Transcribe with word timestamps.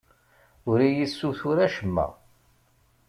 Ur 0.69 0.79
iyi-ssutur 0.81 1.57
acemma. 1.65 2.07